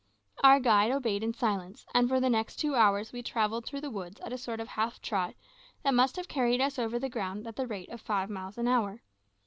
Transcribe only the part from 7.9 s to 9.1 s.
five miles in hour.